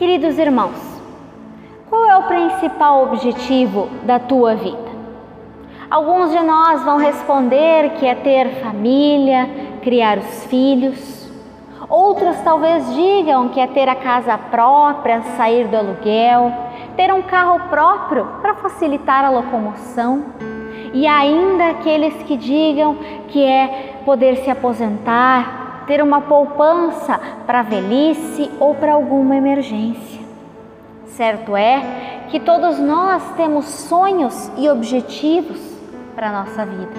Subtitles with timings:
[0.00, 0.80] Queridos irmãos,
[1.90, 4.90] qual é o principal objetivo da tua vida?
[5.90, 9.46] Alguns de nós vão responder que é ter família,
[9.82, 11.30] criar os filhos.
[11.86, 16.50] Outros talvez digam que é ter a casa própria, sair do aluguel,
[16.96, 20.24] ter um carro próprio para facilitar a locomoção.
[20.94, 22.96] E ainda aqueles que digam
[23.28, 25.60] que é poder se aposentar,
[25.90, 30.20] ter uma poupança para velhice ou para alguma emergência.
[31.06, 35.58] Certo é que todos nós temos sonhos e objetivos
[36.14, 36.92] para a nossa vida.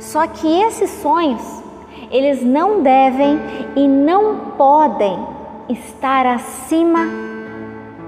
[0.00, 1.62] Só que esses sonhos,
[2.10, 3.38] eles não devem
[3.76, 5.18] e não podem
[5.68, 7.00] estar acima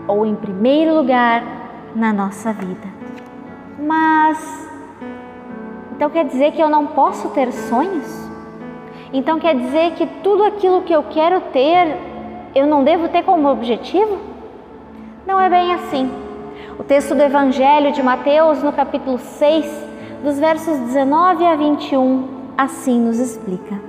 [0.09, 1.45] ou em primeiro lugar
[1.95, 2.89] na nossa vida.
[3.79, 4.39] Mas
[5.95, 8.30] então quer dizer que eu não posso ter sonhos?
[9.13, 11.97] Então quer dizer que tudo aquilo que eu quero ter,
[12.55, 14.19] eu não devo ter como objetivo?
[15.27, 16.11] Não é bem assim.
[16.79, 19.89] O texto do Evangelho de Mateus, no capítulo 6,
[20.23, 23.81] dos versos 19 a 21, assim nos explica: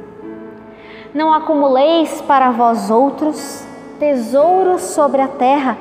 [1.13, 3.65] Não acumuleis para vós outros
[3.99, 5.77] tesouros sobre a terra,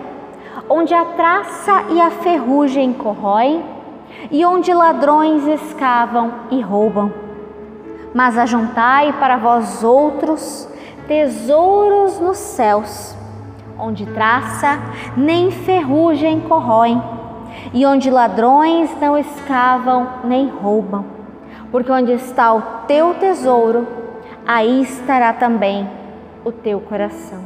[0.69, 3.65] onde a traça e a ferrugem corroem,
[4.31, 7.30] e onde ladrões escavam e roubam.
[8.15, 10.69] Mas ajuntai para vós outros
[11.07, 13.17] tesouros nos céus,
[13.79, 14.79] onde traça
[15.17, 17.03] nem ferrugem corroem
[17.73, 21.05] e onde ladrões não escavam nem roubam.
[21.71, 23.87] Porque onde está o teu tesouro,
[24.47, 25.89] aí estará também
[26.45, 27.41] o teu coração.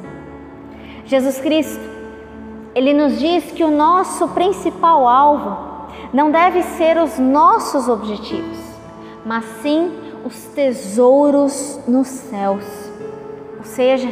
[1.05, 1.83] Jesus Cristo,
[2.75, 5.57] ele nos diz que o nosso principal alvo
[6.13, 8.59] não deve ser os nossos objetivos,
[9.25, 12.65] mas sim os tesouros nos céus.
[13.59, 14.09] Ou seja,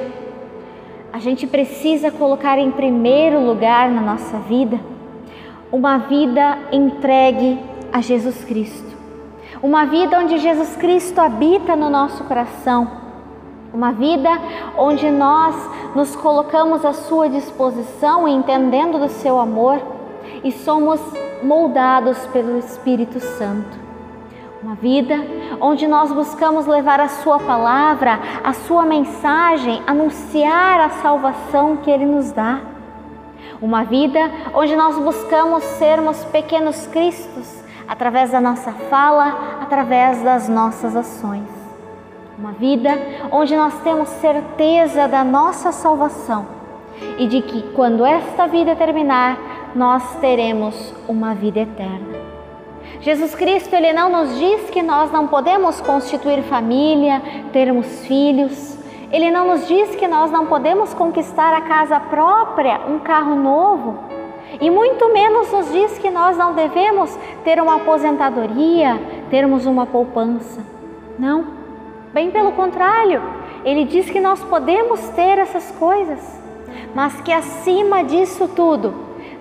[1.12, 4.78] a gente precisa colocar em primeiro lugar na nossa vida
[5.72, 7.58] uma vida entregue
[7.90, 8.92] a Jesus Cristo.
[9.62, 12.90] Uma vida onde Jesus Cristo habita no nosso coração.
[13.72, 14.28] Uma vida
[14.76, 15.54] onde nós
[15.94, 19.80] nos colocamos à sua disposição, entendendo do seu amor
[20.44, 21.00] e somos
[21.42, 23.81] moldados pelo Espírito Santo.
[24.62, 25.16] Uma vida
[25.60, 32.06] onde nós buscamos levar a Sua palavra, a Sua mensagem, anunciar a salvação que Ele
[32.06, 32.60] nos dá.
[33.60, 34.20] Uma vida
[34.54, 41.48] onde nós buscamos sermos pequenos cristos através da nossa fala, através das nossas ações.
[42.38, 42.90] Uma vida
[43.32, 46.46] onde nós temos certeza da nossa salvação
[47.18, 49.36] e de que quando esta vida terminar,
[49.74, 52.21] nós teremos uma vida eterna.
[53.02, 57.20] Jesus Cristo, ele não nos diz que nós não podemos constituir família,
[57.52, 58.78] termos filhos,
[59.10, 63.98] ele não nos diz que nós não podemos conquistar a casa própria, um carro novo.
[64.60, 70.60] E muito menos nos diz que nós não devemos ter uma aposentadoria, termos uma poupança.
[71.18, 71.44] Não,
[72.14, 73.20] bem pelo contrário,
[73.64, 76.20] ele diz que nós podemos ter essas coisas,
[76.94, 78.94] mas que acima disso tudo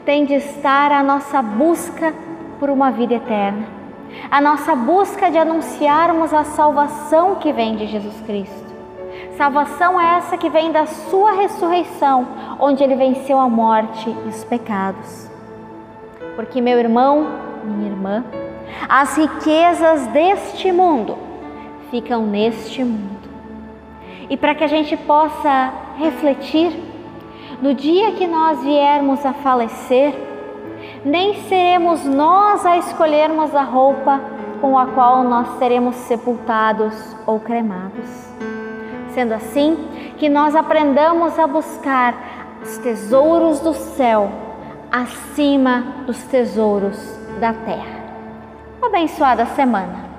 [0.04, 2.12] tem de estar a nossa busca
[2.62, 3.66] por uma vida eterna,
[4.30, 8.72] a nossa busca de anunciarmos a salvação que vem de Jesus Cristo.
[9.36, 12.28] Salvação é essa que vem da sua ressurreição,
[12.60, 15.28] onde ele venceu a morte e os pecados.
[16.36, 17.26] Porque, meu irmão,
[17.64, 18.24] minha irmã,
[18.88, 21.18] as riquezas deste mundo
[21.90, 23.28] ficam neste mundo.
[24.30, 26.80] E para que a gente possa refletir,
[27.60, 30.14] no dia que nós viermos a falecer,
[31.04, 34.22] nem seremos nós a escolhermos a roupa
[34.60, 36.94] com a qual nós seremos sepultados
[37.26, 38.10] ou cremados.
[39.14, 39.78] Sendo assim,
[40.18, 42.14] que nós aprendamos a buscar
[42.62, 44.32] os tesouros do céu
[44.92, 46.98] acima dos tesouros
[47.40, 48.02] da terra.
[48.78, 50.11] Uma abençoada semana.